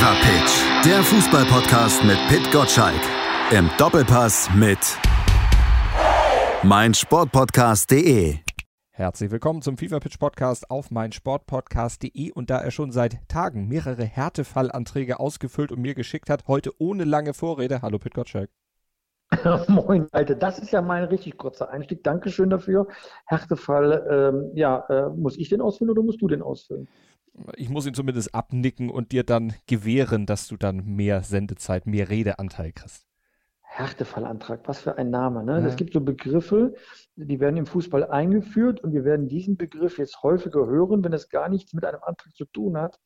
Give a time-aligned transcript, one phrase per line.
[0.00, 3.02] Fever Pitch, der Fußballpodcast mit Pit Gottschalk.
[3.50, 4.78] Im Doppelpass mit
[6.62, 8.36] meinsportpodcast.de.
[8.92, 14.04] Herzlich willkommen zum FIFA Pitch Podcast auf meinsportpodcast.de und da er schon seit Tagen mehrere
[14.04, 17.82] Härtefallanträge ausgefüllt und mir geschickt hat, heute ohne lange Vorrede.
[17.82, 18.48] Hallo Pit Gottschalk.
[19.68, 22.02] Moin, Alter, das ist ja mein richtig kurzer Einstieg.
[22.04, 22.86] Dankeschön dafür.
[23.26, 26.88] Härtefall, ähm, ja, äh, muss ich den ausfüllen oder musst du den ausfüllen?
[27.56, 32.08] Ich muss ihn zumindest abnicken und dir dann gewähren, dass du dann mehr Sendezeit, mehr
[32.08, 33.06] Redeanteil kriegst.
[33.72, 35.44] Härtefallantrag, was für ein Name.
[35.44, 35.64] Ne?
[35.64, 36.74] Es gibt so Begriffe,
[37.14, 41.28] die werden im Fußball eingeführt und wir werden diesen Begriff jetzt häufiger hören, wenn es
[41.28, 42.98] gar nichts mit einem Antrag zu tun hat,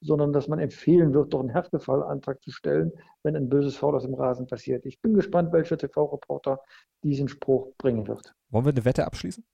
[0.00, 2.90] sondern dass man empfehlen wird, doch einen Härtefallantrag zu stellen,
[3.22, 4.86] wenn ein böses Foul aus dem Rasen passiert.
[4.86, 6.60] Ich bin gespannt, welcher TV-Reporter
[7.04, 8.34] diesen Spruch bringen wird.
[8.50, 9.44] Wollen wir eine Wette abschließen?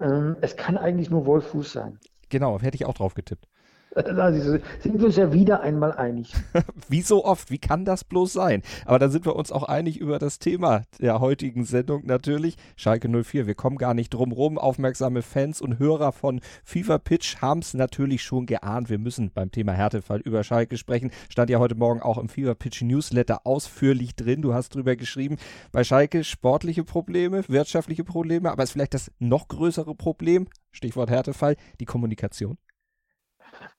[0.00, 2.00] Ähm, es kann eigentlich nur Wolf Fuß sein.
[2.34, 3.46] Genau, hätte ich auch drauf getippt.
[4.80, 6.32] Sind wir uns ja wieder einmal einig.
[6.88, 8.62] wie so oft, wie kann das bloß sein?
[8.86, 12.56] Aber da sind wir uns auch einig über das Thema der heutigen Sendung natürlich.
[12.76, 14.58] Schalke 04, wir kommen gar nicht drum rum.
[14.58, 18.90] Aufmerksame Fans und Hörer von FIFA Pitch haben es natürlich schon geahnt.
[18.90, 21.12] Wir müssen beim Thema Härtefall über Schalke sprechen.
[21.28, 24.42] Stand ja heute Morgen auch im FIFA Pitch Newsletter ausführlich drin.
[24.42, 25.36] Du hast drüber geschrieben,
[25.70, 31.56] bei Schalke sportliche Probleme, wirtschaftliche Probleme, aber ist vielleicht das noch größere Problem, Stichwort Härtefall,
[31.78, 32.58] die Kommunikation.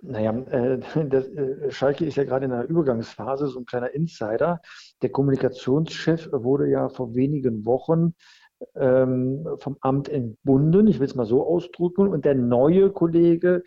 [0.01, 0.79] Naja, äh,
[1.09, 4.61] das, äh, Schalke ist ja gerade in einer Übergangsphase, so ein kleiner Insider.
[5.02, 8.13] Der Kommunikationschef wurde ja vor wenigen Wochen
[8.75, 13.63] ähm, vom Amt entbunden, ich will es mal so ausdrücken, und der neue Kollege,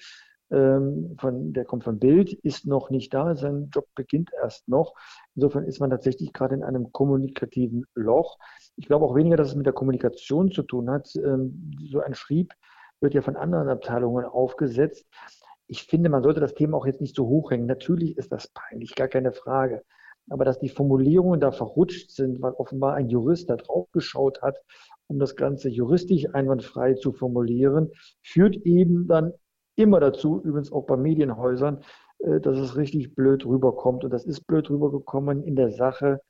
[0.51, 4.95] ähm, von, der kommt von Bild, ist noch nicht da, sein Job beginnt erst noch.
[5.35, 8.39] Insofern ist man tatsächlich gerade in einem kommunikativen Loch.
[8.77, 11.11] Ich glaube auch weniger, dass es mit der Kommunikation zu tun hat.
[11.17, 12.55] Ähm, so ein Schrieb
[13.01, 15.07] wird ja von anderen Abteilungen aufgesetzt
[15.69, 17.67] ich finde, man sollte das Thema auch jetzt nicht so hochhängen.
[17.67, 19.83] Natürlich ist das peinlich, gar keine Frage.
[20.31, 24.57] Aber dass die Formulierungen da verrutscht sind, weil offenbar ein Jurist da drauf geschaut hat,
[25.07, 27.91] um das Ganze juristisch einwandfrei zu formulieren,
[28.23, 29.33] führt eben dann
[29.77, 31.83] immer dazu, übrigens auch bei Medienhäusern,
[32.19, 34.05] äh, dass es richtig blöd rüberkommt.
[34.05, 36.21] Und das ist blöd rübergekommen in der Sache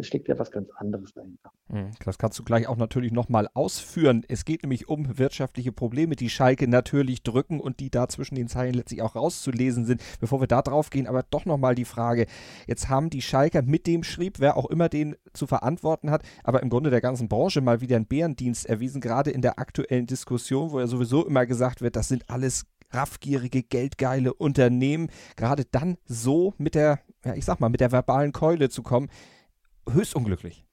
[0.00, 1.50] steckt ja was ganz anderes dahinter.
[1.68, 4.24] Hm, das kannst du gleich auch natürlich nochmal ausführen.
[4.28, 8.48] Es geht nämlich um wirtschaftliche Probleme, die Schalke natürlich drücken und die da zwischen den
[8.48, 10.02] Zeilen letztlich auch rauszulesen sind.
[10.20, 12.26] Bevor wir da drauf gehen, aber doch nochmal die Frage.
[12.66, 16.62] Jetzt haben die Schalker mit dem Schrieb, wer auch immer den zu verantworten hat, aber
[16.62, 20.70] im Grunde der ganzen Branche mal wieder einen Bärendienst erwiesen, gerade in der aktuellen Diskussion,
[20.70, 26.54] wo ja sowieso immer gesagt wird, das sind alles raffgierige, geldgeile Unternehmen, gerade dann so
[26.58, 29.08] mit der, ja, ich sag mal, mit der verbalen Keule zu kommen,
[29.88, 30.64] höchst unglücklich.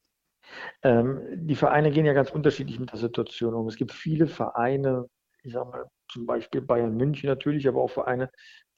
[0.84, 3.68] Ähm, die Vereine gehen ja ganz unterschiedlich mit der Situation um.
[3.68, 5.08] Es gibt viele Vereine,
[5.44, 8.30] ich sage mal zum Beispiel Bayern München natürlich, aber auch Vereine,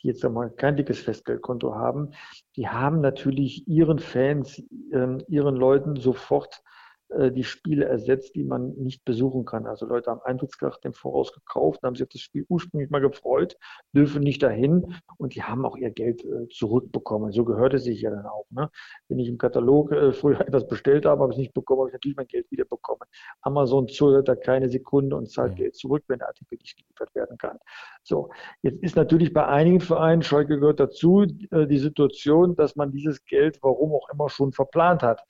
[0.01, 2.11] die jetzt einmal kein dickes Festgeldkonto haben,
[2.55, 4.59] die haben natürlich ihren Fans,
[4.91, 6.61] äh, ihren Leuten sofort
[7.09, 9.67] die Spiele ersetzt, die man nicht besuchen kann.
[9.67, 13.57] Also Leute haben Eintrittskarten im Voraus gekauft, haben sich auf das Spiel ursprünglich mal gefreut,
[13.93, 17.31] dürfen nicht dahin und die haben auch ihr Geld äh, zurückbekommen.
[17.31, 18.45] So gehört es sich ja dann auch.
[18.49, 18.69] Ne?
[19.07, 21.89] Wenn ich im Katalog äh, früher etwas bestellt habe, habe ich es nicht bekommen, habe
[21.89, 23.01] ich natürlich mein Geld wieder bekommen.
[23.41, 25.57] Amazon zögert da keine Sekunde und zahlt mhm.
[25.57, 27.57] Geld zurück, wenn der Artikel nicht geliefert werden kann.
[28.03, 28.29] So,
[28.61, 33.23] jetzt ist natürlich bei einigen Vereinen, Schalke gehört dazu, äh, die Situation, dass man dieses
[33.25, 35.23] Geld, warum auch immer, schon verplant hat.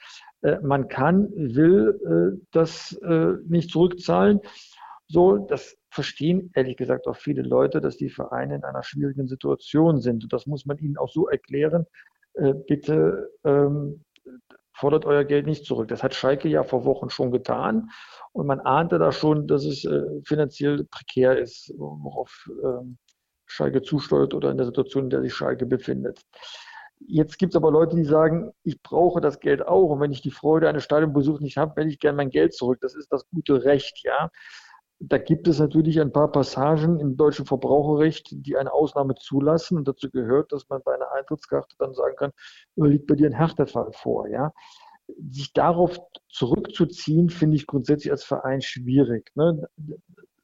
[0.45, 4.41] Äh, man kann, will äh, das äh, nicht zurückzahlen.
[5.07, 9.99] So, das verstehen ehrlich gesagt auch viele Leute, dass die Vereine in einer schwierigen Situation
[10.01, 10.23] sind.
[10.23, 11.85] Und das muss man ihnen auch so erklären.
[12.67, 14.03] bitte ähm,
[14.73, 15.87] fordert euer Geld nicht zurück.
[15.87, 17.89] Das hat Schalke ja vor Wochen schon getan.
[18.33, 19.87] Und man ahnte da schon, dass es
[20.25, 22.97] finanziell prekär ist, worauf ähm,
[23.45, 26.19] Schalke zusteuert oder in der Situation, in der sich Schalke befindet.
[26.99, 30.21] Jetzt gibt es aber Leute, die sagen, ich brauche das Geld auch und wenn ich
[30.21, 32.79] die Freude eines Stadionbesuchs nicht habe, werde ich gerne mein Geld zurück.
[32.81, 34.29] Das ist das gute Recht, ja.
[34.99, 39.77] Da gibt es natürlich ein paar Passagen im deutschen Verbraucherrecht, die eine Ausnahme zulassen.
[39.77, 42.31] Und dazu gehört, dass man bei einer Eintrittskarte dann sagen kann,
[42.75, 44.53] liegt bei dir ein Härtefall vor, ja.
[45.29, 45.99] Sich darauf
[46.29, 49.31] zurückzuziehen, finde ich grundsätzlich als Verein schwierig.
[49.35, 49.67] Ne?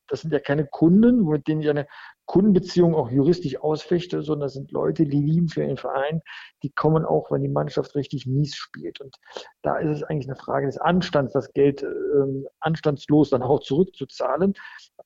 [0.07, 1.87] Das sind ja keine Kunden, mit denen ich eine
[2.31, 6.21] Kundenbeziehung auch juristisch ausfechte, sondern das sind Leute, die lieben für ihren Verein,
[6.63, 9.01] die kommen auch, wenn die Mannschaft richtig mies spielt.
[9.01, 9.17] Und
[9.63, 14.53] da ist es eigentlich eine Frage des Anstands, das Geld ähm, anstandslos dann auch zurückzuzahlen.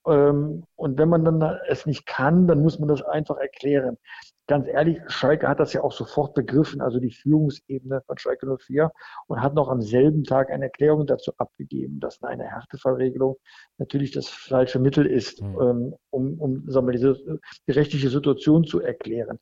[0.05, 3.97] Ähm, und wenn man dann es nicht kann, dann muss man das einfach erklären
[4.47, 8.91] ganz ehrlich, Schalke hat das ja auch sofort begriffen, also die Führungsebene von Schalke 04
[9.27, 13.37] und hat noch am selben Tag eine Erklärung dazu abgegeben, dass eine Härtefallregelung
[13.77, 15.95] natürlich das falsche Mittel ist, mhm.
[16.09, 19.39] um, um sagen wir, die die rechtliche Situation zu erklären.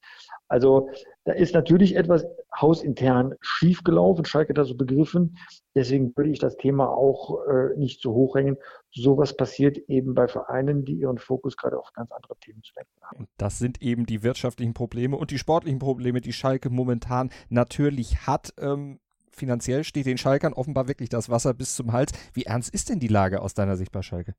[0.53, 0.87] Also
[1.25, 5.39] da ist natürlich etwas hausintern schiefgelaufen, Schalke da so begriffen.
[5.73, 8.57] Deswegen würde ich das Thema auch äh, nicht so hochhängen.
[8.91, 13.01] Sowas passiert eben bei Vereinen, die ihren Fokus gerade auf ganz andere Themen zu lenken
[13.01, 13.17] haben.
[13.21, 18.27] Und das sind eben die wirtschaftlichen Probleme und die sportlichen Probleme, die Schalke momentan natürlich
[18.27, 18.53] hat.
[18.59, 18.99] Ähm,
[19.31, 22.11] finanziell steht den Schalkern offenbar wirklich das Wasser bis zum Hals.
[22.33, 24.35] Wie ernst ist denn die Lage aus deiner Sicht bei Schalke?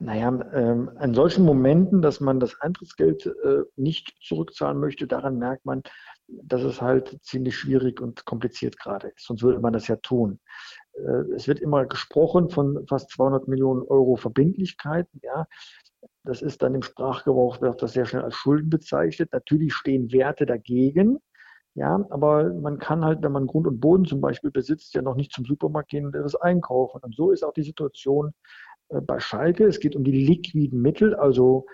[0.00, 5.64] Naja, ähm, an solchen Momenten, dass man das Eintrittsgeld äh, nicht zurückzahlen möchte, daran merkt
[5.64, 5.82] man,
[6.28, 9.26] dass es halt ziemlich schwierig und kompliziert gerade ist.
[9.26, 10.38] Sonst würde man das ja tun.
[10.94, 15.20] Äh, es wird immer gesprochen von fast 200 Millionen Euro Verbindlichkeiten.
[15.24, 15.46] Ja,
[16.22, 19.32] das ist dann im Sprachgebrauch wird das sehr schnell als Schulden bezeichnet.
[19.32, 21.18] Natürlich stehen Werte dagegen.
[21.74, 25.14] Ja, aber man kann halt, wenn man Grund und Boden zum Beispiel besitzt, ja noch
[25.14, 27.00] nicht zum Supermarkt gehen und etwas einkaufen.
[27.02, 28.32] Und so ist auch die Situation
[28.88, 29.64] bei Schalke.
[29.64, 31.66] Es geht um die liquiden Mittel, also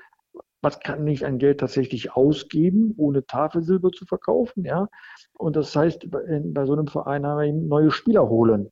[0.64, 4.88] was kann ich an Geld tatsächlich ausgeben, ohne Tafelsilber zu verkaufen, ja.
[5.34, 8.70] Und das heißt, bei, so einem Verein haben wir neue Spieler holen.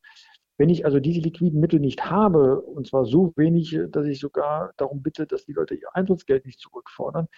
[0.57, 4.73] Wenn ich also diese liquiden Mittel nicht habe, und zwar so wenig, dass ich sogar
[4.77, 7.29] darum bitte, dass die Leute ihr Eintrittsgeld nicht zurückfordern,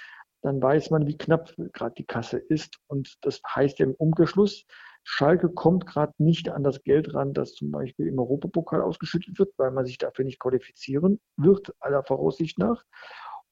[0.42, 2.78] dann weiß man, wie knapp gerade die Kasse ist.
[2.86, 4.66] Und das heißt ja im Umgeschluss,
[5.04, 9.52] Schalke kommt gerade nicht an das Geld ran, das zum Beispiel im Europapokal ausgeschüttet wird,
[9.58, 12.82] weil man sich dafür nicht qualifizieren wird, aller Voraussicht nach.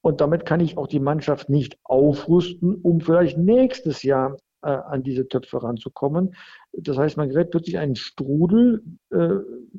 [0.01, 5.03] Und damit kann ich auch die Mannschaft nicht aufrüsten, um vielleicht nächstes Jahr äh, an
[5.03, 6.35] diese Töpfe ranzukommen.
[6.73, 9.37] Das heißt, man gerät plötzlich einen Strudel, äh,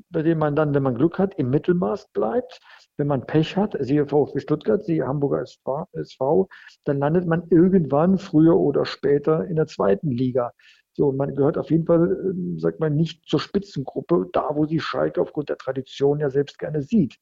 [0.10, 2.60] bei dem man dann, wenn man Glück hat, im Mittelmaß bleibt.
[2.96, 6.48] Wenn man Pech hat, siehe VfB Stuttgart, siehe Hamburger SV,
[6.84, 10.52] dann landet man irgendwann früher oder später in der zweiten Liga.
[10.94, 14.80] So, man gehört auf jeden Fall, ähm, sagt man, nicht zur Spitzengruppe, da wo sie
[14.80, 17.18] Schalke aufgrund der Tradition ja selbst gerne sieht.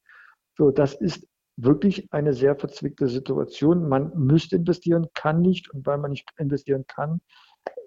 [0.56, 1.26] So, das ist
[1.56, 3.88] wirklich eine sehr verzwickte Situation.
[3.88, 7.20] Man müsste investieren, kann nicht und weil man nicht investieren kann,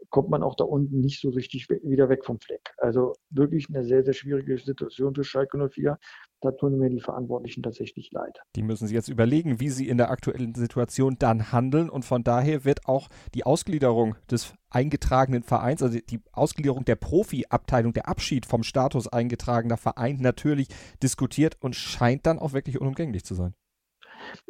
[0.10, 2.74] kommt man auch da unten nicht so richtig wieder weg vom Fleck.
[2.78, 5.98] Also wirklich eine sehr, sehr schwierige Situation für Schalke 04.
[6.45, 8.39] Da tun mir die Verantwortlichen tatsächlich leid.
[8.56, 11.89] Die müssen sich jetzt überlegen, wie sie in der aktuellen Situation dann handeln.
[11.89, 17.94] Und von daher wird auch die Ausgliederung des eingetragenen Vereins, also die Ausgliederung der Profi-Abteilung,
[17.94, 20.68] der Abschied vom Status eingetragener Verein natürlich
[21.01, 23.56] diskutiert und scheint dann auch wirklich unumgänglich zu sein.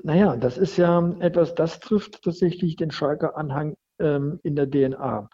[0.03, 5.29] Naja, das ist ja etwas, das trifft tatsächlich den Schalker Anhang ähm, in der DNA.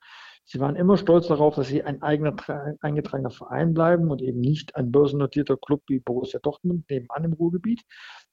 [0.52, 2.36] Sie waren immer stolz darauf, dass sie ein eigener
[2.82, 7.84] eingetragener Verein bleiben und eben nicht ein börsennotierter Club wie Borussia Dortmund nebenan im Ruhrgebiet,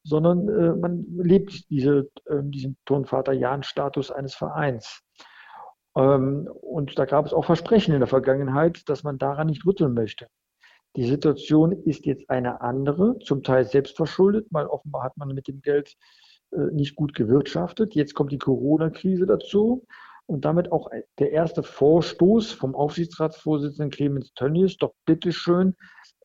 [0.03, 5.01] sondern äh, man lebt diese, äh, diesen Turnvater-Jan-Status eines Vereins.
[5.95, 9.95] Ähm, und da gab es auch Versprechen in der Vergangenheit, dass man daran nicht rütteln
[9.95, 10.27] möchte.
[10.97, 15.61] Die Situation ist jetzt eine andere, zum Teil selbstverschuldet, weil offenbar hat man mit dem
[15.61, 15.95] Geld
[16.51, 17.95] äh, nicht gut gewirtschaftet.
[17.95, 19.87] Jetzt kommt die Corona-Krise dazu
[20.29, 25.75] und damit auch der erste Vorstoß vom Aufsichtsratsvorsitzenden Clemens Tönnies, doch bitteschön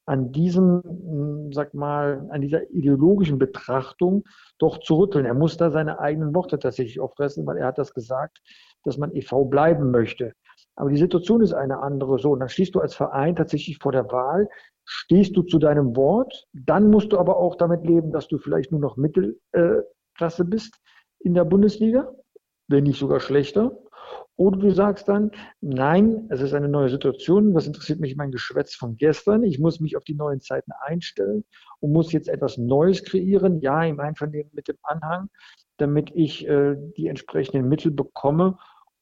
[0.05, 4.25] an diesem, hm, sag mal, an dieser ideologischen Betrachtung
[4.59, 5.25] doch zu rütteln.
[5.25, 8.39] Er muss da seine eigenen Worte tatsächlich auffressen, weil er hat das gesagt,
[8.83, 9.45] dass man e.V.
[9.45, 10.33] bleiben möchte.
[10.75, 12.19] Aber die Situation ist eine andere.
[12.19, 14.49] So, und dann stehst du als Verein tatsächlich vor der Wahl,
[14.83, 18.71] stehst du zu deinem Wort, dann musst du aber auch damit leben, dass du vielleicht
[18.71, 20.77] nur noch Mittelklasse bist
[21.19, 22.11] in der Bundesliga,
[22.67, 23.77] wenn nicht sogar schlechter.
[24.35, 28.73] Oder du sagst dann, nein, es ist eine neue Situation, was interessiert mich mein Geschwätz
[28.73, 29.43] von gestern?
[29.43, 31.43] Ich muss mich auf die neuen Zeiten einstellen
[31.79, 35.29] und muss jetzt etwas Neues kreieren, ja, im Einvernehmen mit dem Anhang,
[35.77, 38.57] damit ich äh, die entsprechenden Mittel bekomme,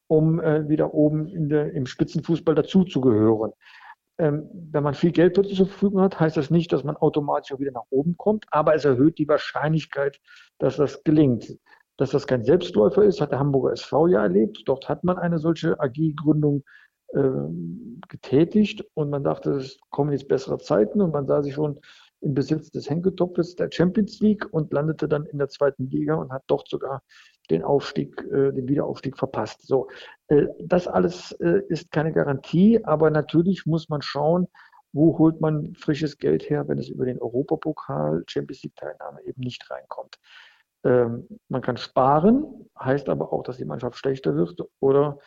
[0.06, 3.52] um äh, wieder oben der, im Spitzenfußball dazuzugehören.
[4.18, 7.52] Ähm, wenn man viel Geld plötzlich zur Verfügung hat, heißt das nicht, dass man automatisch
[7.54, 10.20] auch wieder nach oben kommt, aber es erhöht die Wahrscheinlichkeit,
[10.58, 11.56] dass das gelingt.
[12.02, 14.64] Dass das kein Selbstläufer ist, hat der Hamburger SV ja erlebt.
[14.66, 16.64] Dort hat man eine solche AG-Gründung
[17.14, 17.20] äh,
[18.08, 21.78] getätigt und man dachte, es kommen jetzt bessere Zeiten und man sah sich schon
[22.20, 26.32] im Besitz des Henketopfes der Champions League und landete dann in der zweiten Liga und
[26.32, 27.04] hat dort sogar
[27.50, 29.64] den Aufstieg, äh, den Wiederaufstieg verpasst.
[29.64, 29.86] So,
[30.26, 34.48] äh, das alles äh, ist keine Garantie, aber natürlich muss man schauen,
[34.92, 39.40] wo holt man frisches Geld her, wenn es über den Europapokal Champions League Teilnahme eben
[39.40, 40.18] nicht reinkommt.
[40.84, 45.18] Ähm, man kann sparen, heißt aber auch, dass die Mannschaft schlechter wird oder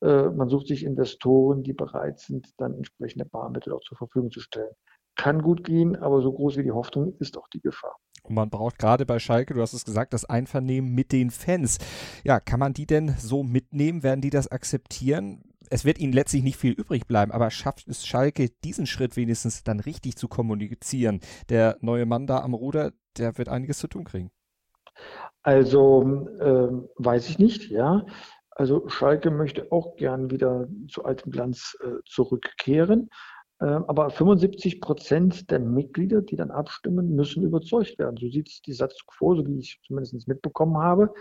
[0.00, 4.40] äh, man sucht sich Investoren, die bereit sind, dann entsprechende Barmittel auch zur Verfügung zu
[4.40, 4.72] stellen.
[5.16, 7.96] Kann gut gehen, aber so groß wie die Hoffnung ist auch die Gefahr.
[8.22, 11.78] Und man braucht gerade bei Schalke, du hast es gesagt, das Einvernehmen mit den Fans.
[12.24, 14.02] Ja, kann man die denn so mitnehmen?
[14.02, 15.42] Werden die das akzeptieren?
[15.70, 19.62] Es wird ihnen letztlich nicht viel übrig bleiben, aber schafft es Schalke, diesen Schritt wenigstens
[19.62, 21.20] dann richtig zu kommunizieren?
[21.48, 24.30] Der neue Mann da am Ruder, der wird einiges zu tun kriegen.
[25.42, 28.06] Also äh, weiß ich nicht, ja.
[28.50, 33.10] Also Schalke möchte auch gern wieder zu altem Glanz äh, zurückkehren.
[33.60, 38.16] Äh, aber 75 Prozent der Mitglieder, die dann abstimmen, müssen überzeugt werden.
[38.16, 41.12] So sieht es die Satzung vor, so wie ich zumindest mitbekommen habe.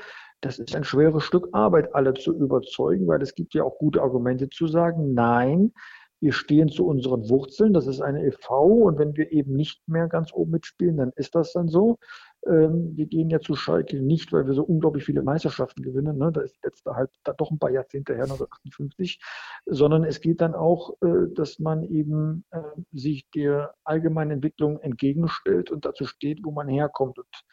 [0.42, 4.01] Das ist ein schweres Stück Arbeit, alle zu überzeugen, weil es gibt ja auch gute
[4.01, 5.74] Argumente zu sagen, nein,
[6.20, 8.63] wir stehen zu unseren Wurzeln, das ist eine e.V.
[8.63, 11.98] und wenn wir eben nicht mehr ganz oben mitspielen, dann ist das dann so.
[12.47, 16.31] Ähm, wir gehen ja zu Schalke nicht, weil wir so unglaublich viele Meisterschaften gewinnen, ne?
[16.31, 19.19] da ist die letzte halt da doch ein paar Jahrzehnte her, 1958,
[19.65, 25.71] sondern es geht dann auch, äh, dass man eben äh, sich der allgemeinen Entwicklung entgegenstellt
[25.71, 27.17] und dazu steht, wo man herkommt.
[27.17, 27.43] Und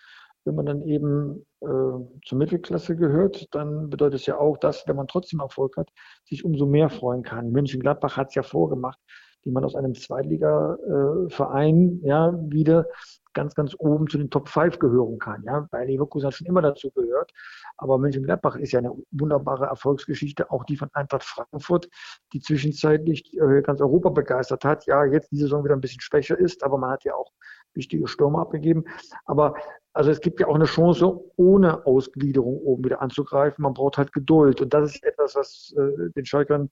[0.45, 1.67] wenn man dann eben äh,
[2.25, 5.91] zur Mittelklasse gehört, dann bedeutet es ja auch, dass, wenn man trotzdem Erfolg hat,
[6.25, 7.53] sich umso mehr freuen kann.
[7.53, 8.99] München-Gladbach hat es ja vorgemacht,
[9.43, 12.87] wie man aus einem Zweitliga-Verein ja wieder
[13.33, 15.43] ganz, ganz oben zu den Top 5 gehören kann.
[15.45, 17.33] Ja, bei Leverkusen hat schon immer dazu gehört.
[17.77, 21.89] Aber Mönchengladbach ist ja eine wunderbare Erfolgsgeschichte, auch die von Eintracht Frankfurt,
[22.33, 24.87] die zwischenzeitlich äh, ganz Europa begeistert hat.
[24.87, 27.33] Ja, jetzt die Saison wieder ein bisschen schwächer ist, aber man hat ja auch
[27.75, 28.85] wichtige Stürmer abgegeben.
[29.25, 29.55] Aber
[29.93, 33.63] also es gibt ja auch eine Chance, ohne Ausgliederung oben wieder anzugreifen.
[33.63, 34.61] Man braucht halt Geduld.
[34.61, 36.71] Und das ist etwas, was äh, den Schalkern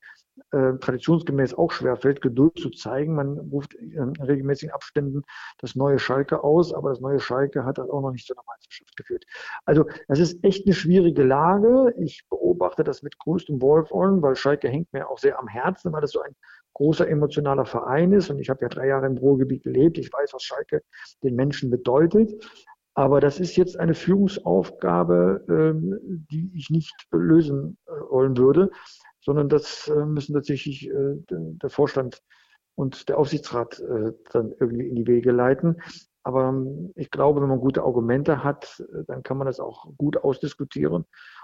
[0.51, 3.15] äh, traditionsgemäß auch schwerfällt, Geduld zu zeigen.
[3.15, 5.23] Man ruft in regelmäßigen Abständen
[5.57, 8.43] das neue Schalke aus, aber das neue Schalke hat halt auch noch nicht zu einer
[8.47, 9.25] Meisterschaft geführt.
[9.65, 11.93] Also das ist echt eine schwierige Lage.
[11.97, 16.05] Ich beobachte das mit größtem Wohlwollen, weil Schalke hängt mir auch sehr am Herzen, weil
[16.05, 16.35] es so ein
[16.79, 18.29] großer emotionaler Verein ist.
[18.29, 19.97] Und ich habe ja drei Jahre im Ruhrgebiet gelebt.
[19.97, 20.81] Ich weiß, was Schalke
[21.21, 22.31] den Menschen bedeutet.
[22.93, 28.71] Aber das ist jetzt eine Führungsaufgabe, ähm, die ich nicht lösen äh, wollen würde,
[29.19, 32.21] sondern das äh, müssen tatsächlich äh, der Vorstand
[32.75, 33.83] und der Aufsichtsrat
[34.31, 35.81] dann irgendwie in die Wege leiten.
[36.23, 40.15] Aber ähm, ich glaube, wenn man gute Argumente hat, dann kann man das auch gut
[40.15, 41.03] ausdiskutieren.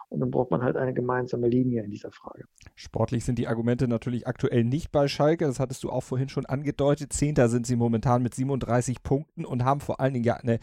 [0.10, 2.46] Und dann braucht man halt eine gemeinsame Linie in dieser Frage.
[2.76, 5.46] Sportlich sind die Argumente natürlich aktuell nicht bei Schalke.
[5.46, 7.14] Das hattest du auch vorhin schon angedeutet.
[7.14, 10.60] Zehnter sind sie momentan mit 37 Punkten und haben vor allen Dingen ja eine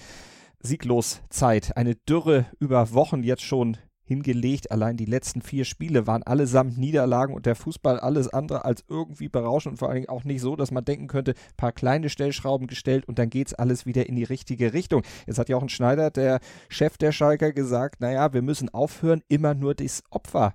[0.61, 1.77] Siegloszeit.
[1.77, 4.71] Eine Dürre über Wochen jetzt schon hingelegt.
[4.71, 9.29] Allein die letzten vier Spiele waren allesamt Niederlagen und der Fußball alles andere als irgendwie
[9.29, 12.67] berauschend und vor allen Dingen auch nicht so, dass man denken könnte, paar kleine Stellschrauben
[12.67, 15.03] gestellt und dann geht es alles wieder in die richtige Richtung.
[15.27, 19.23] Jetzt hat ja auch ein Schneider, der Chef der Schalker, gesagt, naja, wir müssen aufhören,
[19.29, 20.55] immer nur das Opfer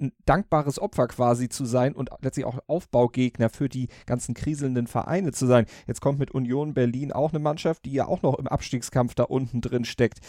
[0.00, 5.32] ein dankbares Opfer quasi zu sein und letztlich auch Aufbaugegner für die ganzen kriselnden Vereine
[5.32, 5.66] zu sein.
[5.86, 9.24] Jetzt kommt mit Union Berlin auch eine Mannschaft, die ja auch noch im Abstiegskampf da
[9.24, 10.20] unten drin steckt.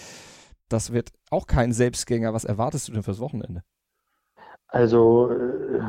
[0.69, 2.33] Das wird auch kein Selbstgänger.
[2.33, 3.63] Was erwartest du denn fürs Wochenende?
[4.67, 5.81] Also äh,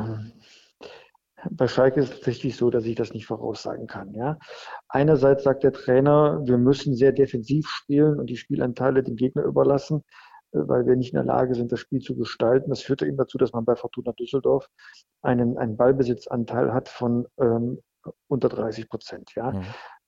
[1.51, 4.13] bei Schalke ist es tatsächlich so, dass ich das nicht voraussagen kann.
[4.13, 4.37] Ja?
[4.89, 10.03] Einerseits sagt der Trainer, wir müssen sehr defensiv spielen und die Spielanteile dem Gegner überlassen
[10.51, 12.69] weil wir nicht in der Lage sind, das Spiel zu gestalten.
[12.69, 14.69] Das führte eben dazu, dass man bei Fortuna Düsseldorf
[15.21, 17.79] einen, einen Ballbesitzanteil hat von ähm,
[18.27, 19.33] unter 30 Prozent.
[19.35, 19.51] Ja?
[19.51, 19.63] Mhm.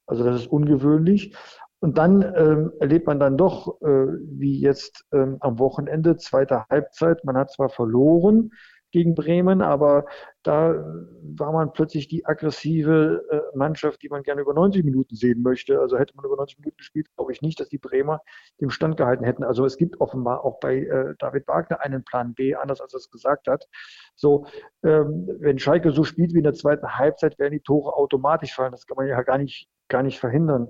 [0.05, 1.35] Also das ist ungewöhnlich.
[1.83, 7.25] Und dann ähm, erlebt man dann doch, äh, wie jetzt ähm, am Wochenende, zweite Halbzeit,
[7.25, 8.51] man hat zwar verloren,
[8.91, 10.05] gegen Bremen, aber
[10.43, 10.75] da
[11.23, 15.81] war man plötzlich die aggressive äh, Mannschaft, die man gerne über 90 Minuten sehen möchte.
[15.81, 18.21] Also hätte man über 90 Minuten gespielt, glaube ich nicht, dass die Bremer
[18.61, 19.43] dem Stand gehalten hätten.
[19.43, 22.99] Also es gibt offenbar auch bei äh, David Wagner einen Plan B, anders als er
[22.99, 23.67] es gesagt hat.
[24.15, 24.45] So,
[24.83, 28.71] ähm, wenn Schalke so spielt wie in der zweiten Halbzeit, werden die Tore automatisch fallen.
[28.71, 30.69] Das kann man ja gar nicht, gar nicht verhindern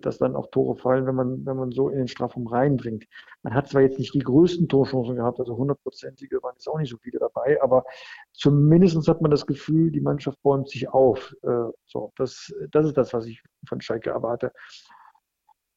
[0.00, 3.06] dass dann auch Tore fallen, wenn man, wenn man so in den Strafraum reinbringt.
[3.42, 6.90] Man hat zwar jetzt nicht die größten Torchancen gehabt, also hundertprozentige waren jetzt auch nicht
[6.90, 7.84] so viele dabei, aber
[8.32, 11.34] zumindest hat man das Gefühl, die Mannschaft bäumt sich auf.
[11.42, 14.52] Äh, so, das, das ist das, was ich von Schalke erwarte.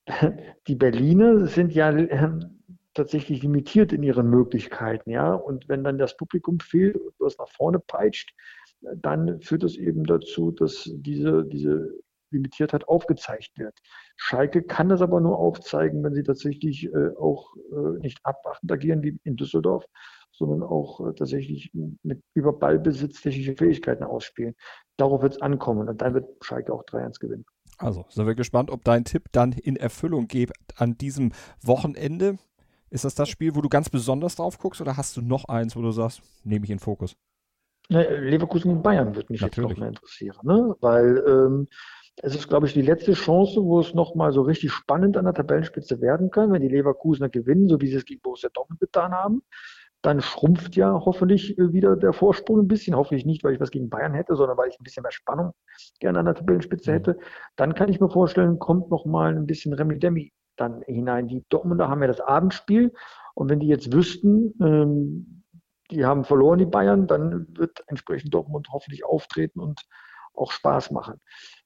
[0.67, 2.29] Die Berliner sind ja äh,
[2.93, 5.33] tatsächlich limitiert in ihren Möglichkeiten, ja.
[5.33, 8.33] Und wenn dann das Publikum fehlt und was nach vorne peitscht,
[8.81, 11.93] dann führt es eben dazu, dass diese, diese
[12.31, 13.77] Limitiertheit aufgezeigt wird.
[14.15, 19.03] Schalke kann das aber nur aufzeigen, wenn sie tatsächlich äh, auch äh, nicht abwartend agieren
[19.03, 19.85] wie in Düsseldorf,
[20.31, 21.71] sondern auch äh, tatsächlich
[22.03, 24.55] mit über Ballbesitz technische Fähigkeiten ausspielen.
[24.97, 27.45] Darauf wird es ankommen und dann wird Schalke auch 3-1 gewinnen.
[27.77, 31.31] Also sind wir gespannt, ob dein Tipp dann in Erfüllung geht an diesem
[31.63, 32.37] Wochenende.
[32.89, 35.75] Ist das das Spiel, wo du ganz besonders drauf guckst oder hast du noch eins,
[35.75, 37.15] wo du sagst, nehme ich in Fokus?
[37.89, 39.69] Leverkusen und Bayern würde mich Natürlich.
[39.69, 40.75] jetzt noch mehr interessieren, ne?
[40.79, 41.67] weil ähm,
[42.17, 45.33] es ist, glaube ich, die letzte Chance, wo es nochmal so richtig spannend an der
[45.33, 49.11] Tabellenspitze werden kann, wenn die Leverkusener gewinnen, so wie sie es gegen Borussia Dortmund getan
[49.11, 49.41] haben.
[50.01, 52.95] Dann schrumpft ja hoffentlich äh, wieder der Vorsprung ein bisschen.
[52.95, 55.53] Hoffentlich nicht, weil ich was gegen Bayern hätte, sondern weil ich ein bisschen mehr Spannung
[55.99, 56.95] gerne an der Tabellenspitze mhm.
[56.95, 57.19] hätte.
[57.55, 61.27] Dann kann ich mir vorstellen, kommt nochmal ein bisschen Remi-Demi dann hinein.
[61.27, 62.93] Die Dortmunder haben ja das Abendspiel
[63.35, 65.43] und wenn die jetzt wüssten, ähm,
[65.91, 69.81] die haben verloren, die Bayern, dann wird entsprechend Dortmund hoffentlich auftreten und
[70.33, 71.19] auch Spaß machen.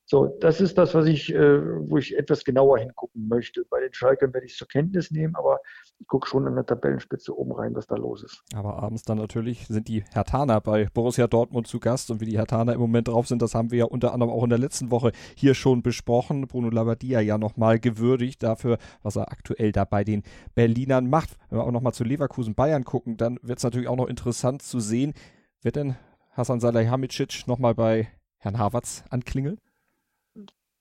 [0.07, 3.65] So, das ist das, was ich, äh, wo ich etwas genauer hingucken möchte.
[3.71, 5.59] Bei den Schalkern werde ich es zur Kenntnis nehmen, aber
[5.97, 8.43] ich gucke schon an der Tabellenspitze oben rein, was da los ist.
[8.53, 12.37] Aber abends dann natürlich sind die Hertaner bei Borussia Dortmund zu Gast und wie die
[12.37, 14.91] Hertaner im Moment drauf sind, das haben wir ja unter anderem auch in der letzten
[14.91, 16.45] Woche hier schon besprochen.
[16.45, 20.21] Bruno Labbadia ja nochmal gewürdigt dafür, was er aktuell da bei den
[20.53, 21.35] Berlinern macht.
[21.49, 24.61] Wenn wir auch nochmal zu Leverkusen Bayern gucken, dann wird es natürlich auch noch interessant
[24.61, 25.15] zu sehen,
[25.63, 25.95] wird denn
[26.33, 28.07] Hasan Salihamidzic nochmal bei
[28.45, 29.59] Herrn Havertz anklingeln?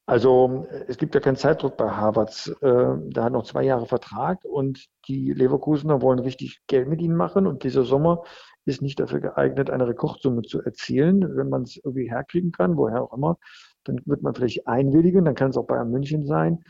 [0.06, 2.49] Also es gibt ja keinen Zeitdruck bei Harvards.
[2.61, 7.14] Äh, der hat noch zwei Jahre Vertrag und die Leverkusener wollen richtig Geld mit ihm
[7.14, 8.23] machen und dieser Sommer
[8.66, 11.37] ist nicht dafür geeignet, eine Rekordsumme zu erzielen.
[11.37, 13.38] Wenn man es irgendwie herkriegen kann, woher auch immer,
[13.85, 16.62] dann wird man vielleicht einwilligen, dann kann es auch Bayern München sein.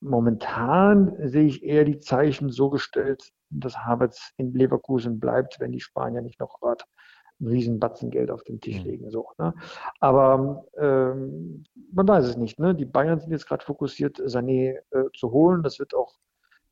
[0.00, 5.80] Momentan sehe ich eher die Zeichen so gestellt, dass Havertz in Leverkusen bleibt, wenn die
[5.80, 6.84] Spanier nicht noch gerade
[7.40, 8.90] einen riesen Batzen Geld auf den Tisch mhm.
[8.90, 9.10] legen.
[9.10, 9.54] So, ne?
[10.00, 12.58] Aber ähm, man weiß es nicht.
[12.58, 12.74] Ne?
[12.74, 15.62] Die Bayern sind jetzt gerade fokussiert, Sané äh, zu holen.
[15.62, 16.18] Das wird auch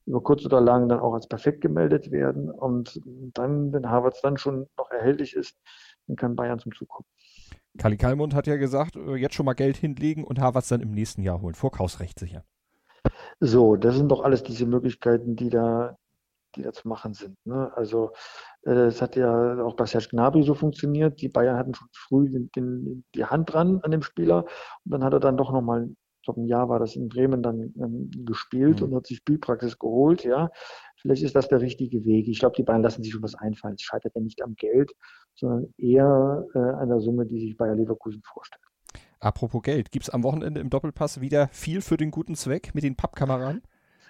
[0.07, 2.51] über kurz oder lang dann auch als perfekt gemeldet werden.
[2.51, 5.59] Und dann, wenn Harvards dann schon noch erhältlich ist,
[6.07, 7.07] dann kann Bayern zum Zug kommen.
[7.77, 10.93] Kali Kalmund hat ja gesagt, äh, jetzt schon mal Geld hinlegen und Harvards dann im
[10.93, 11.55] nächsten Jahr holen.
[11.55, 12.45] Vorkaufsrecht sicher.
[13.41, 15.99] So, das sind doch alles diese Möglichkeiten, die da,
[16.57, 17.37] die da zu machen sind.
[17.45, 17.71] Ne?
[17.77, 18.13] Also
[18.63, 21.21] es hat ja auch bei Serge Gnabry so funktioniert.
[21.21, 24.45] Die Bayern hatten schon früh den, den, die Hand dran an dem Spieler
[24.85, 27.43] und dann hat er dann doch nochmal, ich glaube ein Jahr war das in Bremen
[27.43, 28.89] dann ähm, gespielt mhm.
[28.89, 30.25] und hat sich Spielpraxis geholt.
[30.25, 30.51] Ja,
[31.01, 32.27] vielleicht ist das der richtige Weg.
[32.27, 33.75] Ich glaube, die Bayern lassen sich schon was einfallen.
[33.75, 34.93] Es scheitert ja nicht am Geld,
[35.35, 38.63] sondern eher äh, an der Summe, die sich Bayer Leverkusen vorstellt.
[39.21, 42.85] Apropos Geld, gibt es am Wochenende im Doppelpass wieder viel für den guten Zweck mit
[42.85, 43.63] den Pappkameraden?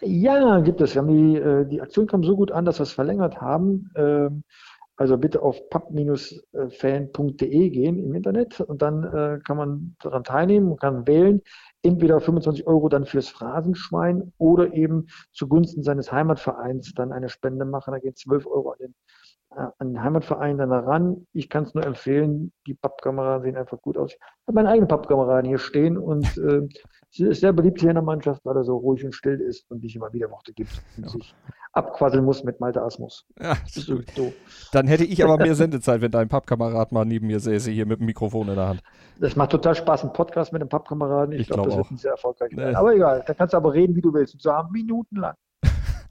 [0.03, 0.95] Ja, gibt es.
[0.95, 3.91] Wir haben die, äh, die Aktion kam so gut an, dass wir es verlängert haben.
[3.97, 4.45] Ähm,
[4.97, 6.11] also bitte auf pub-fan.de
[7.71, 11.43] gehen im Internet und dann äh, kann man daran teilnehmen und kann wählen.
[11.83, 17.93] Entweder 25 Euro dann fürs Phrasenschwein oder eben zugunsten seines Heimatvereins dann eine Spende machen.
[17.93, 18.95] Da gehen 12 Euro an den
[19.57, 21.27] an den Heimatverein dann heran.
[21.33, 24.13] Ich kann es nur empfehlen, die Pappkameraden sehen einfach gut aus.
[24.13, 26.69] Ich habe meine eigenen Pappkameraden hier stehen und äh,
[27.11, 29.71] sie ist sehr beliebt hier in der Mannschaft, weil er so ruhig und still ist
[29.71, 31.11] und nicht immer wieder Worte gibt und ja.
[31.11, 31.35] sich
[31.73, 33.27] abquasseln muss mit Malte Asmus.
[33.41, 34.33] Ja, so, so.
[34.73, 38.01] Dann hätte ich aber mehr Sendezeit, wenn dein Pappkamerad mal neben mir säße, hier mit
[38.01, 38.83] dem Mikrofon in der Hand.
[39.21, 41.33] Das macht total Spaß, ein Podcast mit einem Pappkameraden.
[41.33, 41.91] Ich, ich glaube, glaub, das auch.
[41.91, 42.75] wird ein sehr erfolgreich nee.
[42.75, 44.35] Aber egal, da kannst du aber reden, wie du willst.
[44.35, 45.35] Und zwar minutenlang.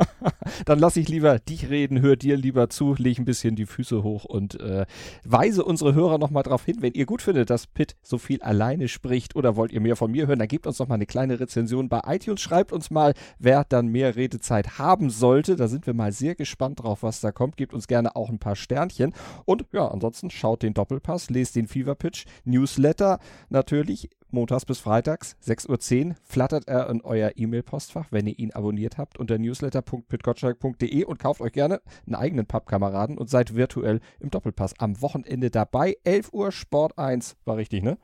[0.65, 4.03] Dann lasse ich lieber dich reden, hör dir lieber zu, lege ein bisschen die Füße
[4.03, 4.85] hoch und äh,
[5.23, 8.87] weise unsere Hörer nochmal darauf hin, wenn ihr gut findet, dass Pitt so viel alleine
[8.87, 11.39] spricht oder wollt ihr mehr von mir hören, dann gebt uns noch mal eine kleine
[11.39, 12.41] Rezension bei iTunes.
[12.41, 15.55] Schreibt uns mal, wer dann mehr Redezeit haben sollte.
[15.55, 17.57] Da sind wir mal sehr gespannt drauf, was da kommt.
[17.57, 19.13] Gebt uns gerne auch ein paar Sternchen.
[19.45, 25.35] Und ja, ansonsten schaut den Doppelpass, lest den Fever Pitch Newsletter natürlich montags bis freitags,
[25.43, 31.17] 6.10 Uhr, flattert er in euer E-Mail-Postfach, wenn ihr ihn abonniert habt, unter newsletter.pitgottschalk.de und
[31.17, 35.97] kauft euch gerne einen eigenen Pappkameraden und seid virtuell im Doppelpass am Wochenende dabei.
[36.03, 37.97] 11 Uhr Sport 1, war richtig, ne?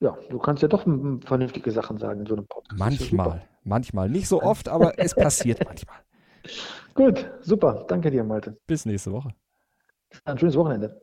[0.00, 0.84] Ja, du kannst ja doch
[1.24, 2.78] vernünftige Sachen sagen in so einem Podcast.
[2.78, 4.08] Manchmal, manchmal.
[4.08, 5.96] Nicht so oft, aber es passiert manchmal.
[6.94, 7.84] Gut, super.
[7.88, 8.58] Danke dir, Malte.
[8.66, 9.30] Bis nächste Woche.
[10.24, 11.02] Ein schönes Wochenende.